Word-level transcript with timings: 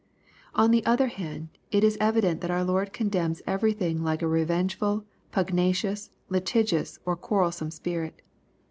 On 0.55 0.71
the 0.71 0.83
other 0.83 1.09
hand, 1.09 1.49
it 1.69 1.83
is 1.83 1.95
evident 2.01 2.41
that 2.41 2.49
our 2.49 2.63
Lord 2.63 2.91
condemns 2.91 3.43
every 3.45 3.71
thing 3.71 4.03
like 4.03 4.23
a 4.23 4.27
revengeful, 4.27 5.05
pugnacious, 5.31 6.09
litigious, 6.27 6.97
or 7.05 7.15
quarrelsome 7.15 7.69
spirit. 7.69 8.23